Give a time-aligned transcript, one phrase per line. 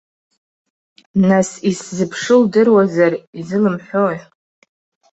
[1.29, 4.17] Нас, исзыԥшу лдыруазар изылымҳәои?